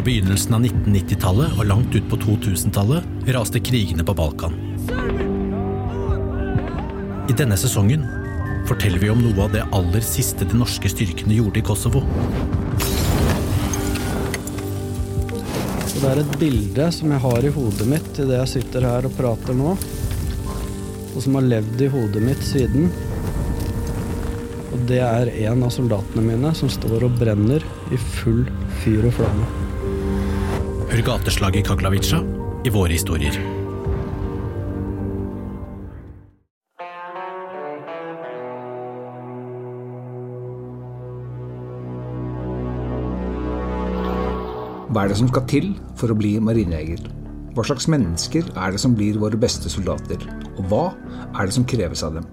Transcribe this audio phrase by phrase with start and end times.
[0.00, 4.54] Fra begynnelsen av 1990-tallet og langt ut på 2000-tallet raste krigene på Balkan.
[7.28, 8.06] I denne sesongen
[8.70, 12.00] forteller vi om noe av det aller siste de norske styrkene gjorde i Kosovo.
[15.92, 19.16] Det er et bilde som jeg har i hodet mitt idet jeg sitter her og
[19.20, 22.88] prater nå, og som har levd i hodet mitt siden.
[24.72, 28.46] Og det er en av soldatene mine som står og brenner i full
[28.80, 29.59] fyr og flamme.
[31.00, 32.18] Hør gateslaget i Kaglavica
[32.60, 33.32] i våre historier.
[44.90, 47.00] Hva er det som skal til for å bli marinejeger?
[47.56, 50.20] Hva slags mennesker er det som blir våre beste soldater?
[50.58, 50.84] Og hva
[51.30, 52.28] er det som kreves av dem?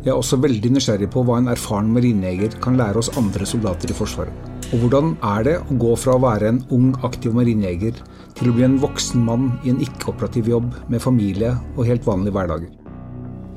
[0.00, 3.92] Jeg er også veldig nysgjerrig på hva en erfaren marinejeger kan lære oss andre soldater
[3.92, 4.53] i Forsvaret.
[4.72, 7.98] Og hvordan er det å gå fra å være en ung, aktiv marinejeger
[8.38, 12.34] til å bli en voksen mann i en ikke-operativ jobb med familie og helt vanlige
[12.34, 12.70] hverdager?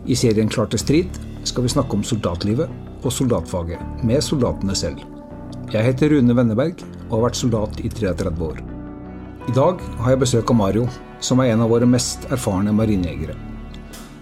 [0.07, 5.03] I serien Klar til strid skal vi snakke om soldatlivet og soldatfaget med soldatene selv.
[5.71, 8.61] Jeg heter Rune Wenneberg og har vært soldat i 33 år.
[9.47, 10.87] I dag har jeg besøk av Mario,
[11.23, 13.35] som er en av våre mest erfarne marinejegere.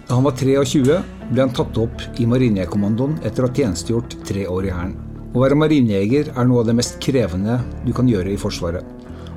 [0.06, 1.00] Da han var 23,
[1.32, 5.05] ble han tatt opp i Marinejegerkommandoen etter å ha tjenestegjort tre år i Hæren.
[5.36, 8.86] Å være marinejeger er noe av det mest krevende du kan gjøre i Forsvaret.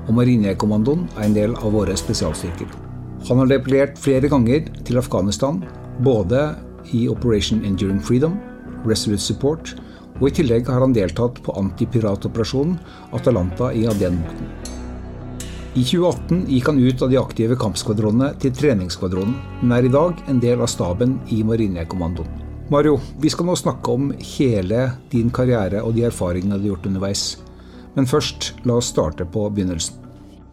[0.06, 2.70] Og Marinejegerkommandoen er en del av våre spesialstyrker.
[3.28, 5.60] Han har deployert flere ganger til Afghanistan,
[6.00, 6.54] både
[6.96, 8.40] i Operation Enduring Freedom,
[8.88, 9.76] Resolute Support
[10.22, 12.80] og i tillegg har han deltatt på antipiratoperasjonen
[13.20, 14.52] Atalanta i Adenbukten.
[15.76, 20.24] I 2018 gikk han ut av de aktive kampskvadronene til treningsskvadronen, men er i dag
[20.32, 22.49] en del av staben i Marinekommandoen.
[22.70, 26.86] Mario, vi skal nå snakke om hele din karriere og de erfaringene du har gjort
[26.86, 27.24] underveis.
[27.96, 29.98] Men først, la oss starte på begynnelsen.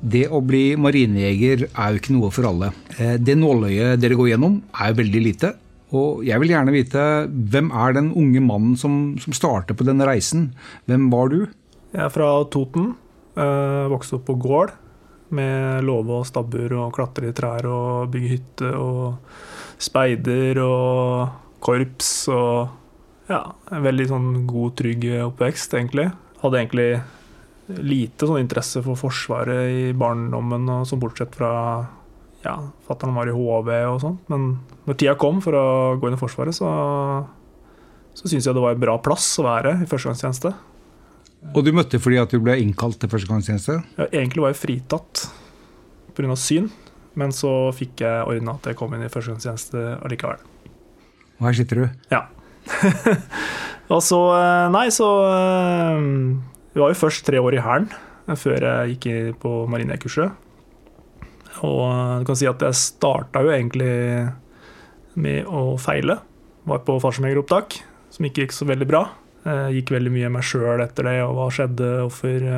[0.01, 2.73] Det å bli marinejeger er jo ikke noe for alle.
[2.97, 5.53] Eh, det nåløyet dere går gjennom, er jo veldig lite.
[5.93, 10.09] Og jeg vil gjerne vite hvem er den unge mannen som, som starter på denne
[10.09, 10.55] reisen?
[10.89, 11.41] Hvem var du?
[11.93, 12.95] Jeg er fra Toten.
[13.37, 14.73] Jeg vokste opp på gård
[15.37, 19.19] med låve og stabbur og klatre i trær og bygge hytte og
[19.85, 23.43] speider og korps og ja,
[23.75, 26.09] en veldig sånn god, trygg oppvekst, egentlig.
[26.43, 26.91] Hadde egentlig
[27.67, 31.51] lite sånn interesse for Forsvaret i barndommen, og sånn bortsett fra
[32.45, 32.55] ja,
[32.87, 34.21] fatter'n var i HV og sånn.
[34.31, 34.47] Men
[34.87, 35.67] når tida kom for å
[35.99, 36.71] gå inn i Forsvaret, så,
[38.15, 40.55] så syns jeg det var en bra plass å være i førstegangstjeneste.
[41.53, 43.81] Og du møtte fordi at du ble innkalt til førstegangstjeneste?
[43.99, 45.27] Ja, egentlig var jeg fritatt
[46.17, 46.39] pga.
[46.39, 46.71] syn,
[47.19, 50.43] men så fikk jeg ordna at jeg kom inn i førstegangstjeneste allikevel.
[51.39, 51.87] Og her sitter du?
[52.13, 52.25] Ja.
[53.95, 54.19] og så
[54.75, 55.07] Nei, så
[56.73, 57.89] Vi var jo først tre år i Hæren
[58.35, 60.33] før jeg gikk på marinekurset.
[61.63, 61.85] Og
[62.21, 63.93] du kan si at jeg starta jo egentlig
[65.15, 66.19] med å feile.
[66.67, 67.79] Var på fartsomjegeropptak,
[68.11, 69.05] som ikke gikk så veldig bra.
[69.47, 72.49] Jeg gikk veldig mye meg sjøl etter det, og hva skjedde, hvorfor,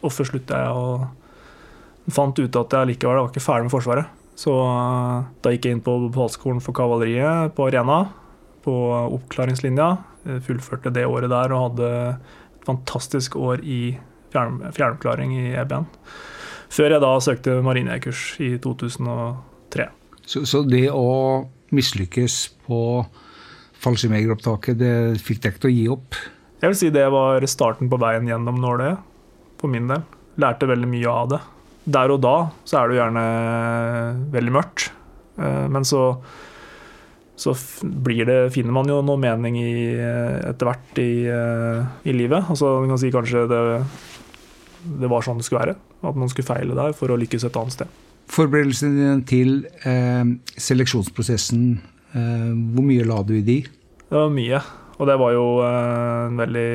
[0.00, 0.72] hvorfor slutta jeg?
[2.08, 4.23] Og fant ut at jeg likevel var ikke ferdig med Forsvaret.
[4.38, 4.52] Så
[5.44, 8.00] da gikk jeg inn på befalsskolen for kavaleriet på Arena,
[8.64, 8.74] på
[9.14, 9.90] oppklaringslinja.
[10.46, 13.96] Fullførte det året der og hadde et fantastisk år i
[14.34, 15.86] fjernoppklaring i EBN.
[16.74, 19.86] Før jeg da søkte marinekurs i 2003.
[20.26, 21.44] Så, så det å
[21.74, 22.80] mislykkes på
[23.84, 26.18] fallskjermjegeropptaket, det fikk deg ikke til å gi opp?
[26.62, 29.02] Jeg vil si det var starten på veien gjennom nåløyet,
[29.60, 30.04] for min del.
[30.40, 31.40] Lærte veldig mye av det.
[31.84, 32.34] Der og da
[32.64, 33.24] så er det jo gjerne
[34.32, 34.86] veldig mørkt,
[35.36, 36.14] men så,
[37.36, 37.52] så
[37.82, 42.48] blir det, finner man jo noe mening i, etter hvert i, i livet.
[42.54, 43.60] Altså, man kan si kanskje det,
[45.02, 45.76] det var sånn det skulle være.
[46.04, 48.00] At man skulle feile der for å lykkes et annet sted.
[48.32, 50.24] Forberedelsene til eh,
[50.56, 51.64] seleksjonsprosessen,
[52.16, 53.58] eh, hvor mye la du i de?
[54.08, 54.60] Det var mye.
[54.94, 56.68] Og det var jo eh, en veldig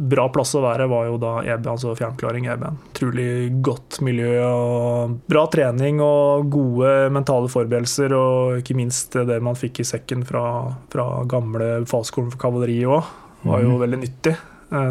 [0.00, 2.78] bra plass å være, var jo da EB, altså fjernklaring EB-en.
[2.92, 3.30] Utrolig
[3.64, 8.14] godt miljø og bra trening og gode mentale forberedelser.
[8.16, 10.44] Og ikke minst det man fikk i sekken fra,
[10.92, 13.12] fra gamle fagskolen for kavaleri òg,
[13.44, 13.80] var jo mm.
[13.84, 14.36] veldig nyttig.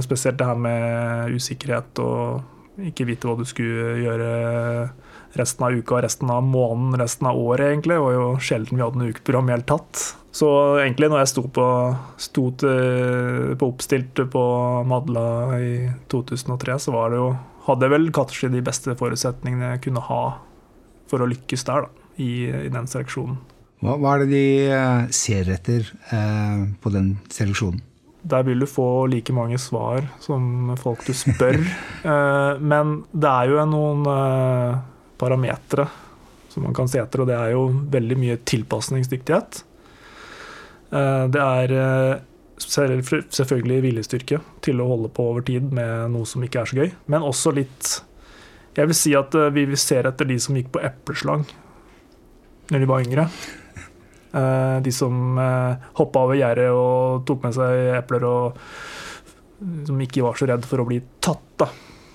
[0.03, 4.31] Spesielt det her med usikkerhet og ikke vite hva du skulle gjøre
[5.37, 7.97] resten av uka, resten av måneden, resten av året, egentlig.
[7.97, 10.03] Det var jo sjelden vi hadde noe ukeprogram i hele tatt.
[10.31, 10.49] Så
[10.79, 11.67] egentlig, når jeg sto på,
[12.21, 14.43] sto til, på oppstilt på
[14.89, 15.27] Madla
[15.57, 15.71] i
[16.11, 17.29] 2003, så var det jo
[17.69, 20.21] Hadde jeg vel kanskje de beste forutsetningene jeg kunne ha
[21.11, 23.35] for å lykkes der, da, i, i den seleksjonen.
[23.83, 27.83] Hva, hva, er det de ser etter eh, på den seleksjonen?
[28.29, 31.61] Der vil du få like mange svar som folk du spør.
[31.99, 34.77] Eh, men det er jo noen eh,
[35.19, 35.87] parametere
[36.49, 39.61] som man kan se etter, og det er jo veldig mye tilpasningsdyktighet.
[40.89, 41.75] Eh, det er
[42.59, 46.93] selvfølgelig viljestyrke til å holde på over tid med noe som ikke er så gøy,
[47.07, 47.99] men også litt
[48.77, 51.41] Jeg vil si at vi ser etter de som gikk på epleslang
[52.69, 53.25] når de var yngre.
[54.29, 60.23] Eh, de som eh, hoppa over gjerdet og tok med seg epler, og som ikke
[60.23, 61.67] var så redd for å bli tatt, da,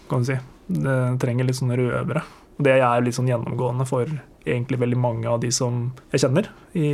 [0.08, 0.38] kan du si.
[0.64, 2.22] Det trenger litt sånne røvere.
[2.62, 4.10] Det er litt sånn gjennomgående for
[4.44, 6.88] egentlig veldig mange av de som jeg kjenner i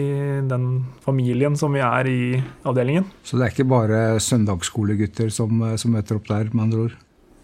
[0.46, 0.66] den
[1.02, 2.22] familien som vi er i
[2.68, 3.08] avdelingen.
[3.26, 6.98] Så det er ikke bare søndagsskolegutter som, som møter opp der, med andre ord?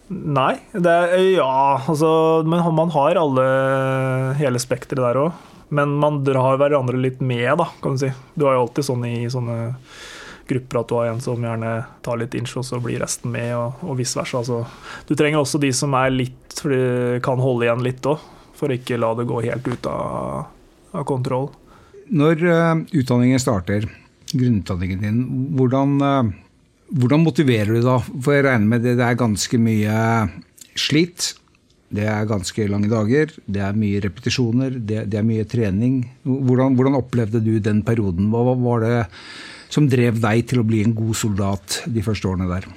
[0.07, 2.09] Nei, det er, ja, altså
[2.47, 3.47] Men man har alle,
[4.39, 5.47] hele spekteret der òg.
[5.67, 8.13] Men man drar hverandre litt med, da, kan du si.
[8.39, 9.57] Du har jo alltid sånn i sånne
[10.49, 11.73] grupper at du har en som gjerne
[12.05, 14.41] tar litt inch, og så blir resten med, og, og vice versa.
[14.41, 14.63] Altså,
[15.07, 18.25] du trenger også de som er litt, for de kan holde igjen litt òg,
[18.57, 20.49] for ikke la det gå helt ut av,
[20.97, 21.49] av kontroll.
[22.07, 23.87] Når uh, utdanningen starter,
[24.31, 25.23] grunnutdanningen din,
[25.59, 27.99] hvordan, uh, hvordan motiverer du da?
[27.99, 29.97] For jeg regner med det, det er ganske mye
[30.77, 31.33] slit.
[31.87, 36.01] Det er ganske lange dager, det er mye repetisjoner, det, det er mye trening.
[36.27, 38.27] Hvordan, hvordan, opplevde du den perioden?
[38.33, 38.97] Hva var det
[39.69, 42.67] som drev deg til å bli en god soldat de første årene der?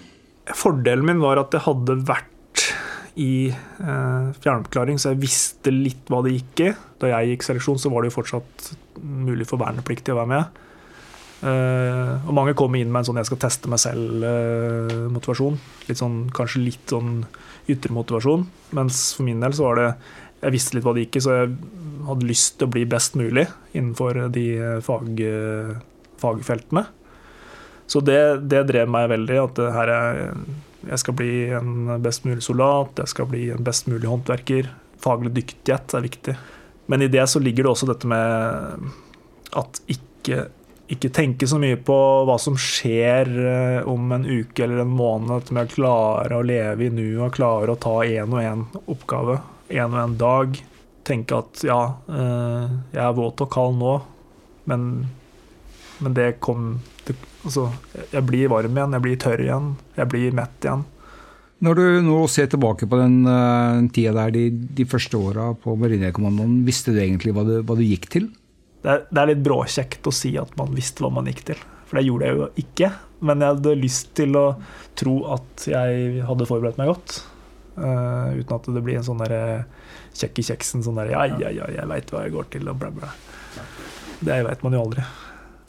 [0.57, 2.67] Fordelen min var at jeg hadde vært
[3.21, 6.73] i eh, fjernoppklaring, så jeg visste litt hva det gikk i.
[7.03, 10.61] Da jeg gikk seleksjon, så var det jo fortsatt mulig for vernepliktige å være med.
[11.41, 15.59] Eh, og mange kommer inn med en sånn 'jeg skal teste meg selv'-motivasjon.
[15.89, 17.27] Eh, sånn, kanskje litt sånn
[17.69, 18.47] ytre motivasjon.
[18.73, 19.97] Mens for min del så var det
[20.41, 21.57] Jeg visste litt hva det gikk i, så jeg
[22.07, 25.21] hadde lyst til å bli best mulig innenfor de fag,
[26.21, 26.85] fagfeltene.
[27.91, 28.21] Så det,
[28.53, 29.39] det, drev meg veldig.
[29.49, 30.21] At her er,
[30.87, 34.71] jeg skal bli en best mulig soldat, jeg skal bli en best mulig håndverker.
[35.03, 36.37] Faglig dyktighet er viktig.
[36.91, 38.89] Men i det så ligger det også dette med
[39.59, 40.47] at ikke
[40.91, 41.97] ikke tenke så mye på
[42.27, 46.89] hva som skjer eh, om en uke eller en måned, med å klare å leve
[46.89, 49.39] i nuet klare å ta én og én oppgave,
[49.71, 50.59] én og én dag.
[51.07, 51.81] Tenke at ja,
[52.11, 53.95] eh, jeg er våt og kald nå,
[54.71, 54.89] men,
[56.01, 56.73] men det kom
[57.07, 57.71] det, Altså,
[58.13, 60.83] jeg blir varm igjen, jeg blir tørr igjen, jeg blir mett igjen.
[61.65, 64.43] Når du nå ser tilbake på den uh, tida der, de,
[64.77, 68.29] de første åra på Marinekommandoen, visste du egentlig hva du, hva du gikk til?
[68.81, 71.65] det er, det er litt bråkjekt å si at man visste hva man gikk til.
[71.89, 72.91] For det gjorde jeg jo ikke.
[73.29, 74.45] Men jeg hadde lyst til å
[74.97, 77.19] tro at jeg hadde forberedt meg godt.
[77.77, 79.67] Uh, uten at det blir en sånn der
[80.17, 82.81] kjekk i kjeksen sånn der Ja, ja, ja, jeg veit hva jeg går til, og
[82.81, 83.13] bla, bla.
[84.21, 85.05] Det veit man jo aldri.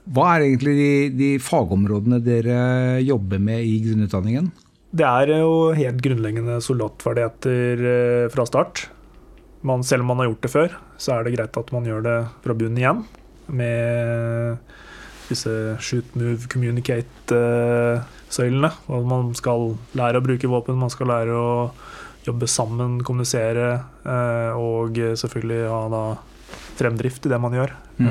[0.10, 2.58] Hva er egentlig de, de, fagområdene dere
[3.06, 4.50] jobber med i grunnutdanningen?
[4.92, 8.88] Det er jo helt grunnleggende soldatferdigheter eh, fra start
[9.62, 12.02] man, selv om man har gjort det før, så er det greit at man gjør
[12.06, 13.04] det fra bunnen igjen.
[13.52, 14.58] Med
[15.30, 18.72] disse shoot, move, communicate-søylene.
[18.88, 21.72] hvor man skal lære å bruke våpen, man skal lære å
[22.26, 23.70] jobbe sammen, kommunisere.
[24.06, 26.18] Eh, og selvfølgelig ha
[26.80, 27.72] fremdrift i det man gjør.
[28.02, 28.10] Mm.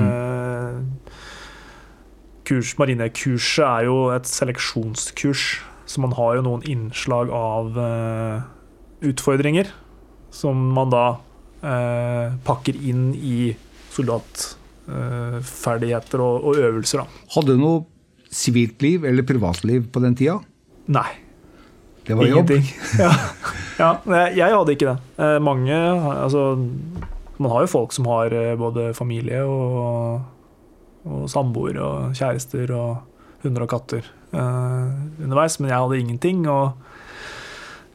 [2.51, 8.43] Eh, kurs, marinekurset er jo et seleksjonskurs, så man har jo noen innslag av uh,
[9.07, 9.67] utfordringer
[10.35, 11.15] som man da
[11.63, 13.57] uh, pakker inn i
[13.95, 16.99] soldatferdigheter og, og, øvelser.
[17.03, 17.07] Da.
[17.35, 17.85] Hadde du noe
[18.31, 20.41] sivilt liv eller privatliv på den tida?
[20.91, 21.11] Nei.
[22.07, 22.65] Det var Ingenting.
[22.67, 22.75] jobb?
[23.03, 23.13] ja.
[23.79, 23.91] ja,
[24.35, 24.99] jeg hadde ikke det.
[25.21, 26.57] Eh, mange Altså,
[27.39, 30.21] man har jo folk som har eh, både familie og,
[31.09, 36.45] og samboer og kjærester og hunder og katter underveis, men jeg hadde ingenting.
[36.49, 36.77] og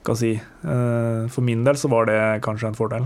[0.05, 0.33] kan si,
[0.63, 3.05] For min del så var det kanskje en fordel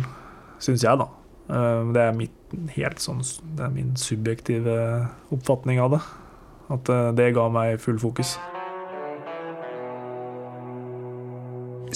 [0.63, 1.08] syns jeg, da.
[1.50, 2.56] Eh, det er, mitt,
[3.01, 3.24] sånn,
[3.58, 4.77] det er min subjektive
[5.34, 6.03] oppfatning av det.
[6.75, 8.36] At eh, det ga meg full fokus.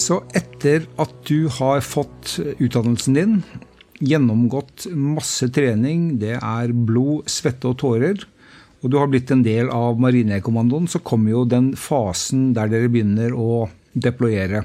[0.00, 3.36] Så etter at du har fått utdannelsen din,
[4.02, 8.24] gjennomgått masse trening, det er blod, svette og tårer,
[8.84, 12.90] og du har blitt en del av Marinekommandoen, så kommer jo den fasen der dere
[12.92, 14.64] begynner å deployere.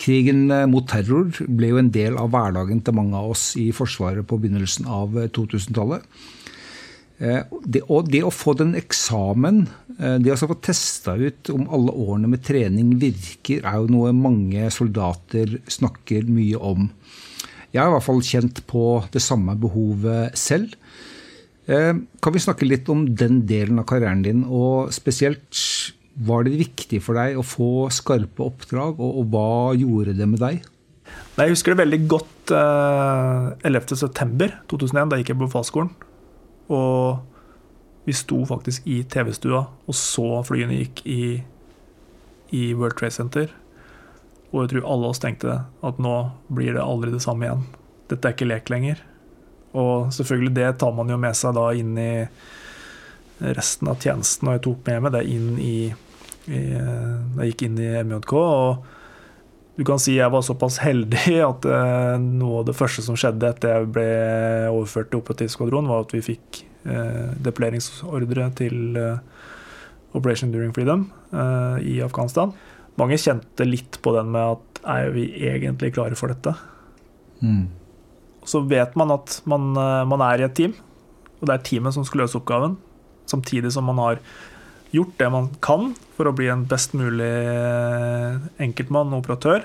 [0.00, 3.70] Krigen eh, mot terror ble jo en del av hverdagen til mange av oss i
[3.72, 6.04] Forsvaret på begynnelsen av 2000-tallet.
[7.18, 11.92] Eh, og det, det, å få den eksamen, det å få testa ut om alle
[11.94, 16.88] årene med trening virker, er jo noe mange soldater snakker mye om.
[17.74, 20.74] Jeg har i hvert fall kjent på det samme behovet selv.
[21.66, 25.58] Eh, kan vi snakke litt om den delen av karrieren din, og spesielt
[26.14, 30.42] var det viktig for deg å få skarpe oppdrag, og, og hva gjorde det med
[30.44, 30.62] deg?
[31.34, 35.10] Jeg husker det veldig godt eh, 11.9.2001.
[35.10, 35.90] Da gikk jeg på befalsskolen.
[36.72, 37.18] Og
[38.04, 41.24] vi sto faktisk i TV-stua og så flyene gikk i,
[42.52, 43.54] i World Trade Center.
[44.52, 46.14] Og jeg tror alle oss tenkte at nå
[46.52, 47.64] blir det aldri det samme igjen.
[48.12, 49.00] Dette er ikke lek lenger.
[49.74, 52.12] Og selvfølgelig det tar man jo med seg da inn i
[53.40, 55.78] resten av tjenesten, og jeg tok med meg det inn i,
[56.46, 58.34] i Jeg gikk inn i MJK.
[58.38, 58.84] og
[59.74, 63.48] du kan si jeg var såpass heldig at eh, noe av det første som skjedde
[63.50, 64.06] etter jeg ble
[64.70, 69.18] overført til operativ skvadron, var at vi fikk eh, deployeringsordre til eh,
[70.14, 72.54] Operation During Freedom eh, i Afghanistan.
[73.00, 76.54] Mange kjente litt på den med at er vi egentlig klare for dette?
[77.42, 77.66] Mm.
[78.46, 80.76] Så vet man at man, eh, man er i et team,
[81.40, 82.78] og det er teamet som skal løse oppgaven.
[83.26, 84.22] Samtidig som man har
[84.94, 89.64] gjort det man kan for å bli en best mulig eh, enkeltmann og operatør.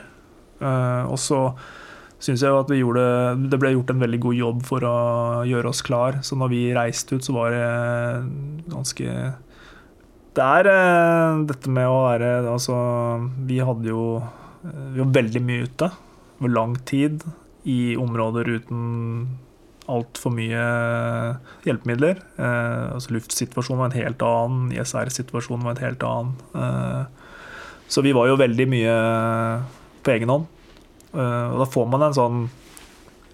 [0.60, 1.44] Eh, og så
[2.20, 3.04] syns jeg at gjorde,
[3.52, 4.96] det ble gjort en veldig god jobb for å
[5.48, 6.20] gjøre oss klar.
[6.26, 7.68] Så når vi reiste ut, så var det
[8.74, 9.20] ganske
[10.40, 12.76] Det er eh, dette med å være Altså,
[13.50, 14.04] vi hadde jo
[14.62, 15.90] Vi var veldig mye ute
[16.40, 17.24] over lang tid
[17.68, 18.84] i områder uten
[19.90, 20.64] altfor mye
[21.66, 22.22] hjelpemidler.
[22.40, 26.36] Eh, altså Luftsituasjonen var en helt annen, ISR-situasjonen var en helt annen.
[26.54, 27.04] Eh,
[27.90, 28.96] så vi var jo veldig mye
[30.06, 30.48] på egen hånd.
[31.14, 32.44] Eh, og da får man en sånn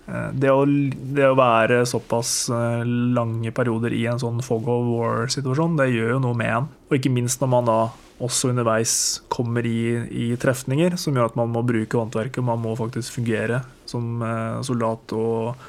[0.07, 4.87] eh, det å, det å, være såpass eh, lange perioder i en sånn fog of
[4.93, 6.73] war-situasjon, det gjør jo noe med en.
[6.87, 7.79] Og ikke minst når man da
[8.23, 12.43] også underveis kommer i, i trefninger som gjør at man må bruke håndverket.
[12.47, 15.65] Man må faktisk fungere som eh, soldat og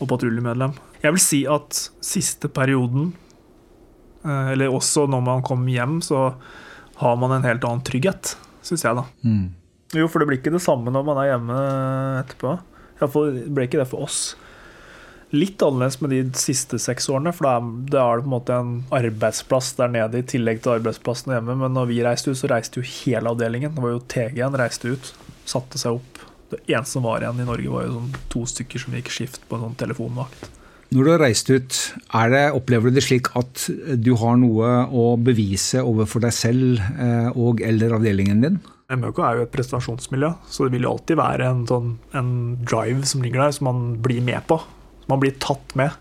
[0.00, 0.74] og patruljemedlem.
[1.02, 3.12] Jeg vil si at siste perioden,
[4.24, 6.34] eh, eller også når man kommer hjem, så
[7.00, 9.04] har man en helt annen trygghet, syns jeg, da.
[9.22, 9.52] Mm.
[9.96, 11.60] Jo, for det blir ikke det samme når man er hjemme
[12.24, 12.56] etterpå.
[12.98, 14.34] Iallfall ble ikke det for oss.
[15.34, 18.74] Litt annerledes med de siste seks årene, for da er det på en måte en
[18.94, 21.58] arbeidsplass der nede i tillegg til arbeidsplassen hjemme.
[21.60, 23.74] Men når vi reiste ut, så reiste jo hele avdelingen.
[23.74, 25.12] Det var jo TG-en reiste ut.
[25.46, 26.22] Satte seg opp
[26.52, 29.42] det eneste som var igjen i Norge, var jo sånn to stykker som gikk skift
[29.48, 30.48] på en sånn telefonvakt.
[30.94, 31.76] Når du har reist ut,
[32.30, 33.64] det, opplever du det slik at
[33.98, 38.60] du har noe å bevise overfor deg selv eh, og eller avdelingen din?
[38.86, 43.02] MØK er jo et prestasjonsmiljø, så det vil jo alltid være en, sånn, en drive
[43.10, 44.60] som ligger der, som man blir med på.
[45.10, 45.96] Man blir tatt med.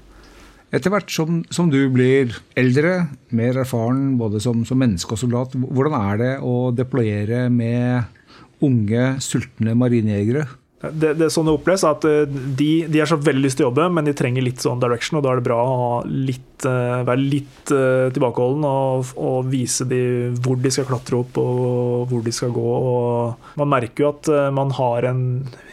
[0.76, 5.56] Etter hvert som, som, du blir eldre, mer erfaren både som, som menneske og soldat,
[5.56, 8.06] hvordan er det å deployere med
[8.64, 10.46] unge, sultne marinejegere?
[10.86, 13.66] Det, det, sånn det oppleves er at eh, de, de har så veldig lyst til
[13.66, 16.66] å jobbe, men de trenger litt sånn direction, og da er det bra å litt,
[16.68, 22.12] eh, være litt uh, tilbakeholden og, og, vise dem hvor de skal klatre opp og
[22.12, 22.66] hvor de skal gå.
[22.92, 25.24] Og man merker jo at man har en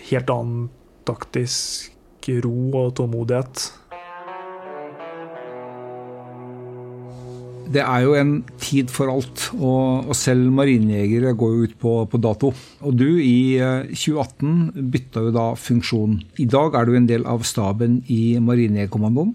[0.08, 0.68] helt annen
[1.08, 3.66] taktisk ro og tålmodighet
[7.72, 11.92] Det er jo en tid for alt, og, og selv marinejegere går jo ut på,
[12.10, 12.50] på, dato.
[12.84, 13.56] Og du i
[13.94, 16.18] 2018 eh, bytta jo da funksjon.
[16.42, 19.32] I dag er du en del av staben i Marinejegerkommandoen.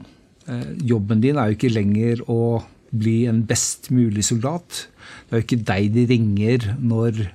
[0.48, 2.62] Eh, jobben din er jo ikke lenger å
[2.94, 4.86] bli en best mulig soldat.
[5.28, 7.26] Det er jo ikke deg de ringer når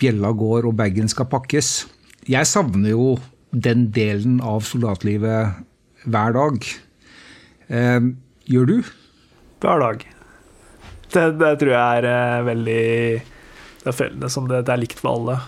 [0.00, 1.84] bjella går og bagen skal pakkes.
[2.30, 3.10] Jeg savner jo
[3.50, 5.60] den delen av soldatlivet
[6.10, 6.72] hver dag.
[7.70, 8.00] Eh,
[8.50, 8.80] gjør du?
[9.60, 10.10] Hver dag.
[11.14, 12.82] Det, det, tror jeg er uh, veldig
[13.80, 15.38] det er, det, det, det er, likt for alle.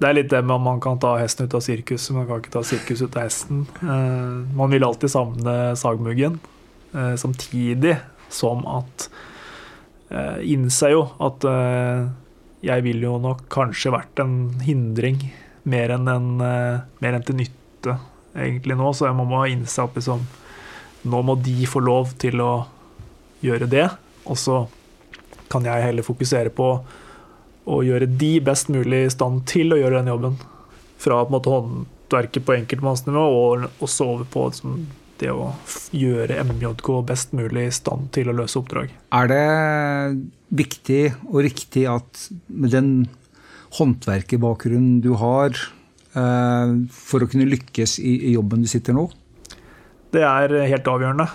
[0.00, 2.40] Det er litt det med om man kan ta hesten ut av sirkuset, man kan
[2.40, 3.64] ikke ta sirkus ut av hesten.
[3.82, 6.40] Uh, man vil alltid savne sagmuggen,
[6.96, 7.98] uh, samtidig
[8.32, 9.08] som at
[10.10, 11.44] uh, Innser jo at
[12.66, 15.18] jeg vil jo nok kanskje vært en hindring
[15.66, 17.96] mer enn, en, mer enn til nytte
[18.36, 20.22] egentlig nå, så jeg må, må innse at liksom,
[21.10, 22.52] nå må de få lov til å
[23.44, 23.86] gjøre det.
[24.26, 24.60] Og så
[25.52, 26.70] kan jeg heller fokusere på
[27.66, 30.38] å gjøre de best mulig i stand til å gjøre den jobben.
[31.02, 34.78] Fra på en måte håndverket på enkeltmannsnivå og også over på liksom,
[35.20, 35.50] det å
[35.96, 38.92] gjøre MJK best mulig i stand til å løse oppdrag.
[39.16, 39.44] Er det
[40.56, 42.90] viktig og riktig at med den
[43.76, 45.56] håndverkerbakgrunnen du har,
[46.14, 49.08] eh, for å kunne lykkes i jobben du sitter nå?
[50.14, 51.26] Det er helt avgjørende.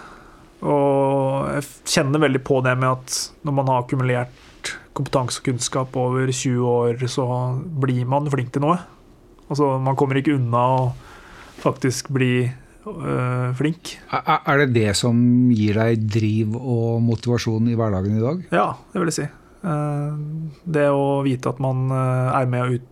[0.62, 5.96] Og jeg kjenner veldig på det med at når man har akkumulert kompetanse og kunnskap
[5.98, 7.26] over 20 år, så
[7.82, 8.78] blir man flink til noe.
[9.52, 10.84] Altså, man kommer ikke unna å
[11.62, 13.96] faktisk bli øh, flink.
[14.12, 15.18] Er, det det som
[15.56, 18.46] gir deg driv og motivasjon i hverdagen i dag?
[18.54, 19.28] Ja, det vil jeg si.
[19.62, 20.16] Eh,
[20.78, 22.88] Det å vite at man eh, er med og ut,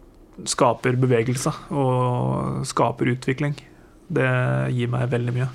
[0.48, 3.58] skaper bevegelse og skaper utvikling,
[4.08, 4.30] det
[4.72, 5.48] gir meg veldig mye.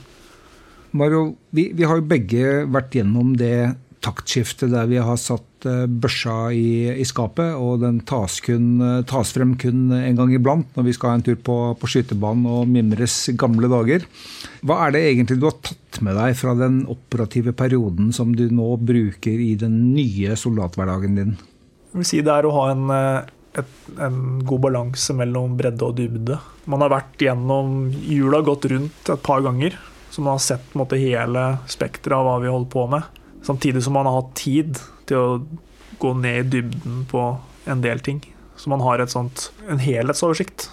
[0.95, 3.75] Mario, vi, vi har jo begge vært gjennom det
[4.05, 8.77] taktskiftet der vi har satt eh, børsa i, i skapet, og den tas, kun,
[9.09, 12.47] tas frem kun en gang iblant når vi skal ha en tur på, på skytebanen
[12.51, 14.05] og mimres gamle dager.
[14.65, 18.47] Hva er det egentlig du har tatt med deg fra den operative perioden som du
[18.53, 21.35] nå bruker i den nye soldathverdagen din?
[21.95, 23.33] Jeg vil si det er å ha en, eh,
[23.63, 26.39] et, en god balanse mellom bredde og dybde.
[26.71, 29.77] Man har vært gjennom jula, gått rundt et par ganger,
[30.15, 33.23] så man har sett på en måte, hele spekteret av hva vi holder på med.
[33.43, 34.79] Samtidig som man har hatt tid
[35.11, 35.41] til å
[35.99, 37.25] gå ned i dybden på
[37.67, 38.21] en del ting.
[38.55, 40.69] Så man har sånt, en helhetsoversikt.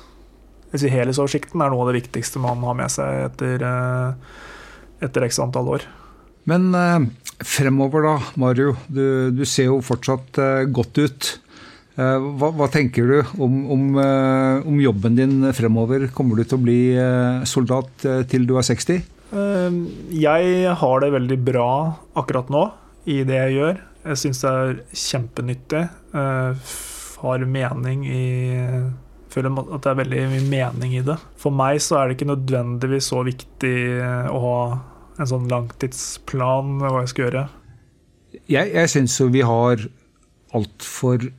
[0.72, 4.38] Vil Helhetsoversikten er noe av det viktigste man har med seg etter, eh,
[5.10, 5.88] etter x antall år.
[6.46, 7.10] Men eh,
[7.42, 8.76] fremover da, Mario.
[8.86, 11.32] Du, du ser jo fortsatt eh, godt ut.
[11.98, 16.12] Eh, hva, hva tenker du om, om, eh, om jobben din fremover?
[16.14, 16.82] Kommer du til å bli
[17.50, 19.02] soldat til du er 60?
[19.72, 21.70] Eh, Jeg har det veldig bra
[22.20, 22.66] akkurat nå
[23.10, 23.80] i det jeg gjør.
[24.12, 25.84] Jeg syns det er kjempenyttig.
[26.14, 26.74] Eh,
[27.22, 28.26] Har mening i
[29.32, 31.16] Føler at det er veldig mye mening i det.
[31.40, 34.58] For meg så er det ikke nødvendigvis så viktig eh, å ha
[35.22, 37.44] en sånn langtidsplan med hva jeg skal gjøre.
[38.52, 39.86] Jeg, jeg syns jo vi har
[40.58, 41.30] altfor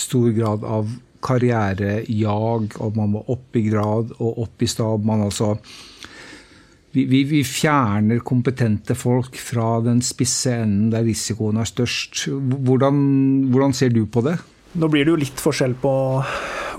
[0.00, 0.88] stor grad av
[1.22, 5.04] karrierejag, og man må opp i grad og opp i stab.
[5.04, 5.52] Man altså
[6.92, 12.26] vi, vi, fjerner kompetente folk fra den spisse enden der risikoen er størst.
[12.28, 12.98] Hvordan,
[13.52, 14.36] hvordan ser du på det?
[14.76, 15.92] Nå blir det jo litt forskjell på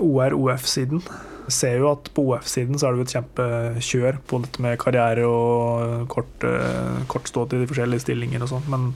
[0.02, 1.02] OR-OF-siden.
[1.44, 4.78] Jeg ser jo at på OF-siden så er det jo et kjempekjør på dette med
[4.80, 8.92] karriere og kort, eh, kort stå til de forskjellige stillinger og sånt, men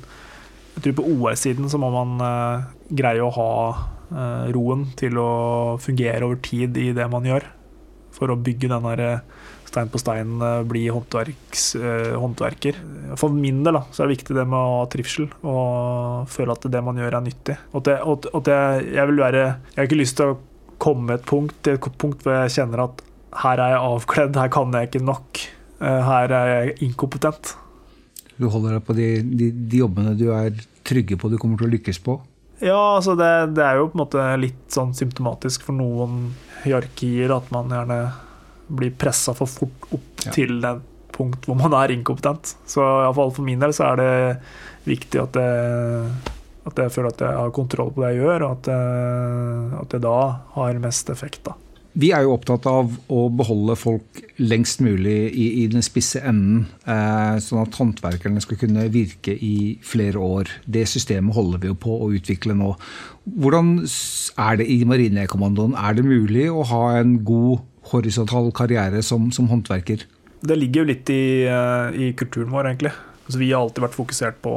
[0.78, 2.66] jeg tror på OR-siden så må man eh,
[2.98, 5.30] greie å ha eh, roen til å
[5.82, 7.46] fungere over tid i det man gjør,
[8.14, 9.37] for å bygge den der eh,
[9.68, 12.78] stein på stein, eh, bli eh, håndverker.
[13.20, 16.56] For min del da, så er det viktig det med å ha trivsel og føle
[16.56, 17.56] at det man gjør er nyttig.
[17.72, 20.38] Og at, det, at- at jeg, jeg vil være Jeg har ikke lyst til å
[20.78, 23.00] komme et punkt, til et punkt hvor jeg kjenner at
[23.42, 25.40] her er jeg avkledd, her kan jeg ikke nok.
[25.80, 27.54] eh, Her er jeg inkompetent.
[28.38, 30.54] Du holder deg på de, de, de jobbene du er
[30.86, 32.14] trygge på du kommer til å lykkes på?
[32.62, 36.32] Ja, altså det, det er jo på en måte litt sånn symptomatisk for noen
[36.64, 37.98] hierarkier at man gjerne
[38.68, 40.32] blir pressa for fort opp Ja.
[40.34, 40.80] til det
[41.12, 42.54] punkt hvor man er inkompetent.
[42.66, 44.40] Så iallfall for min del så er det
[44.86, 46.10] viktig at jeg,
[46.68, 49.88] at jeg føler at jeg har kontroll på det jeg gjør, og at, jeg, at
[49.96, 50.18] det da
[50.54, 51.42] har mest effekt.
[51.48, 51.54] da.
[51.98, 56.66] Vi er jo opptatt av å beholde folk lengst mulig i, i den spisse enden,
[56.86, 60.52] eh, sånn at håndverkerne skal kunne virke i flere år.
[60.68, 62.76] Det systemet holder vi jo på å utvikle nå.
[63.26, 63.72] Hvordan
[64.38, 65.74] er det i Marinekommandoen?
[65.74, 70.04] Er det mulig å ha en god horisontal karriere som, som håndverker?
[70.38, 72.92] Det ligger jo litt i, eh, i kulturen vår, egentlig.
[73.26, 74.54] Altså, vi har alltid vært fokusert på,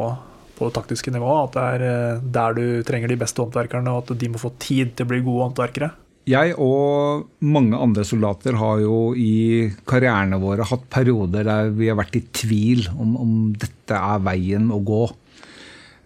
[0.57, 1.49] på det taktiske nivået.
[1.49, 4.53] At det er eh, der du trenger de beste håndverkerne, og at de må få
[4.61, 5.91] tid til å bli gode håndverkere.
[6.29, 11.97] Jeg og mange andre soldater har jo i karrierene våre hatt perioder der vi har
[11.97, 15.01] vært i tvil om, om dette er veien å gå.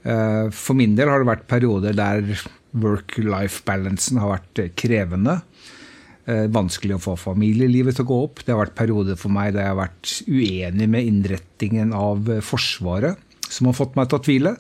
[0.07, 2.31] Eh, For min del har det vært perioder der
[2.75, 5.41] work-life-balansen har vært krevende.
[6.25, 8.41] Eh, Vanskelig å få familielivet til å gå opp.
[8.41, 12.41] Det har vært perioder for meg der jeg har vært uenig med innrettingen av eh,
[12.45, 14.55] Forsvaret, som har fått meg til å tvile.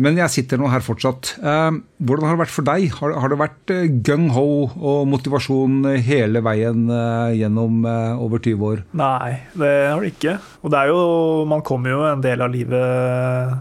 [0.00, 1.34] Men jeg sitter nå her fortsatt.
[1.38, 2.88] Eh, Hvordan har det vært for deg?
[2.98, 3.74] Har, det vært
[4.08, 6.86] gung-ho og motivasjon hele veien
[7.38, 8.84] gjennom over 20 år?
[8.98, 10.38] Nei, det har det ikke.
[10.64, 11.02] Og det er jo,
[11.52, 13.60] man kommer jo en del av livet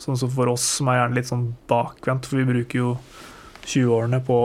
[0.00, 2.92] sånn som for oss som er gjerne litt sånn bakvendt, for vi bruker jo
[3.66, 4.38] 20-årene på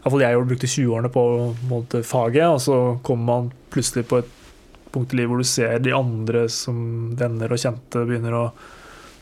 [0.00, 4.36] Iallfall jeg brukte 20-årene på å måte, faget, og så kommer man plutselig på et
[4.90, 6.78] punkt i livet hvor du ser de andre som
[7.18, 8.44] venner og kjente begynner å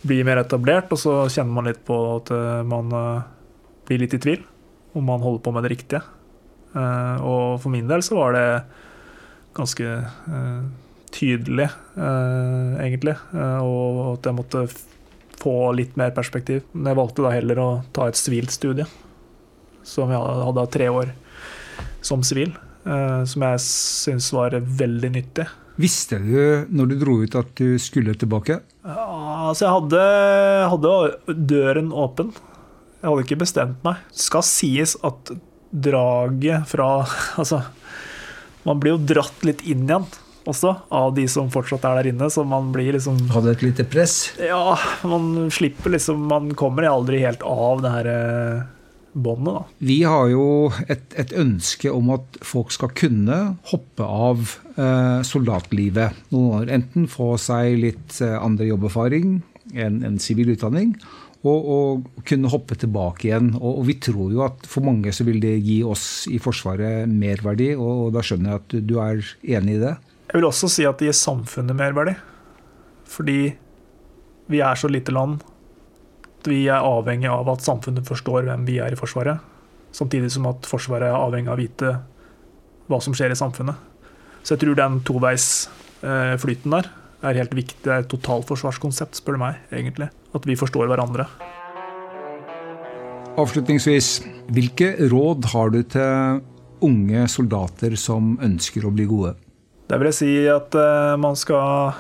[0.07, 3.27] bli mer etablert, og så kjenner man litt på at eh, man eh,
[3.89, 4.45] blir litt i tvil
[4.99, 6.03] om man holder på med det riktige.
[6.75, 8.47] Eh, Og for min del så var det
[9.59, 9.85] ganske
[11.11, 11.67] tydelig,
[11.99, 13.17] egentlig.
[13.35, 14.61] og at jeg måtte
[15.41, 16.63] få litt mer perspektiv.
[16.73, 18.87] Men jeg valgte da heller å ta et sivilt studie,
[19.89, 21.15] som jeg hadde hatt tre år
[22.05, 22.53] som sivil.
[22.89, 25.49] eh, som jeg syns var veldig nyttig.
[25.79, 28.61] Visste du når du dro ut at du skulle tilbake?
[28.83, 29.09] Ja,
[29.51, 30.05] altså jeg hadde,
[30.73, 32.33] hadde døren åpen.
[32.99, 34.01] Jeg hadde ikke bestemt meg.
[34.11, 35.31] Det skal sies at
[35.71, 36.89] draget fra
[37.41, 37.61] Altså,
[38.67, 40.07] man blir jo dratt litt inn igjen.
[40.49, 42.27] også, av de som fortsatt er der inne.
[42.33, 44.33] Så man blir liksom Hadde et lite press?
[44.43, 44.75] Ja,
[45.07, 48.67] man slipper liksom Man kommer aldri helt av det her eh,
[49.13, 49.69] båndet.
[49.79, 53.39] Vi har jo et, et, ønske om at folk skal kunne
[53.71, 56.75] hoppe av eh, soldatlivet noen år.
[56.79, 59.41] Enten få seg litt eh, andre jobberfaring,
[59.79, 60.95] en sivil utdanning,
[61.47, 63.53] og, og, kunne hoppe tilbake igjen.
[63.59, 67.09] Og, og, vi tror jo at for mange så vil det gi oss i Forsvaret
[67.11, 69.23] merverdi, og, og da skjønner jeg at du, du er
[69.59, 69.95] enig i det?
[70.29, 72.17] Jeg vil også si at det gir samfunnet merverdi.
[73.09, 73.39] Fordi
[74.53, 75.41] vi er så lite land.
[76.47, 79.43] Vi er avhengig av at samfunnet forstår hvem vi er i Forsvaret.
[79.97, 81.93] Samtidig som at Forsvaret er avhengig av å vite
[82.89, 83.77] hva som skjer i samfunnet.
[84.43, 86.91] Så jeg tror den toveisflyten der
[87.27, 87.81] er helt viktig.
[87.85, 90.11] Det er et totalforsvarskonsept, spør du meg, egentlig.
[90.37, 91.27] At vi forstår hverandre.
[93.39, 96.41] Avslutningsvis, hvilke råd har du til
[96.85, 99.35] unge soldater som ønsker å bli gode?
[99.89, 101.95] Det vil jeg si at uh, man skal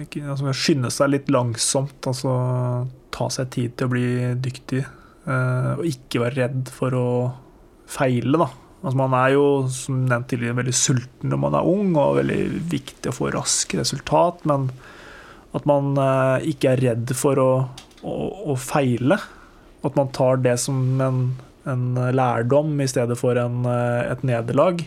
[0.00, 1.98] ikke, altså, skynde seg litt langsomt.
[2.10, 2.34] Altså
[3.14, 4.08] ta seg tid til å bli
[4.42, 4.82] dyktig.
[5.24, 7.08] Uh, og ikke være redd for å
[7.90, 8.50] feile, da.
[8.84, 12.42] Altså, man er jo som nevnt tidligere veldig sulten når man er ung, og veldig
[12.74, 14.44] viktig å få rask resultat.
[14.50, 14.68] Men
[15.56, 17.50] at man uh, ikke er redd for å,
[18.02, 18.14] å,
[18.52, 19.20] å, feile.
[19.84, 21.24] At man tar det som en,
[21.68, 24.84] en lærdom i stedet for en, et nederlag.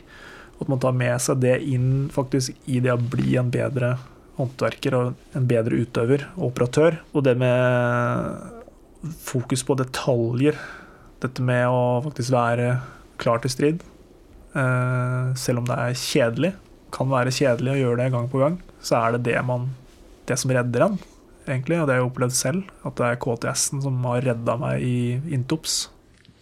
[0.57, 3.95] At man tar med seg det inn faktisk i det å bli en bedre
[4.37, 6.99] håndverker og en bedre utøver og operatør.
[7.13, 10.57] Og det med fokus på detaljer.
[11.23, 12.71] Dette med å faktisk være
[13.21, 13.83] klar til strid.
[14.57, 16.53] Eh, selv om det er kjedelig,
[16.93, 19.69] kan være kjedelig å gjøre det gang på gang, så er det det, man,
[20.29, 20.97] det som redder en,
[21.45, 21.81] egentlig.
[21.81, 24.97] Og det har jeg opplevd selv, at det er KTS-en som har redda meg i
[25.35, 25.87] Intops.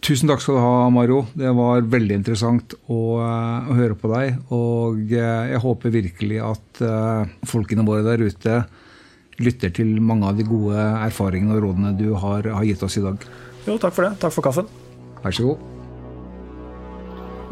[0.06, 1.24] Tusen takk skal du ha, Maro.
[1.34, 4.36] Det var veldig interessant å, eh, å høre på deg.
[4.54, 8.60] Og eh, jeg håper virkelig at uh, folkene våre der ute
[9.42, 13.02] lytter til mange av de gode erfaringene og rådene du har, har gitt oss i
[13.02, 13.24] dag.
[13.66, 14.12] Jo, takk for det.
[14.22, 14.68] Takk for kaffen.
[15.24, 15.64] Vær så god.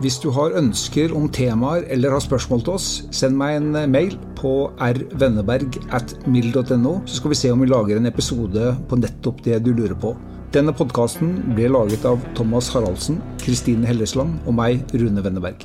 [0.05, 4.15] Hvis du har ønsker om temaer eller har spørsmål til oss, send meg en mail
[4.39, 9.43] på rvenneberg at mild.no, så skal vi se om vi lager en episode på nettopp
[9.43, 10.15] det du lurer på.
[10.55, 15.65] Denne podkasten ble laget av Thomas Haraldsen, Kristine Hellesland og meg, Rune Wenneberg.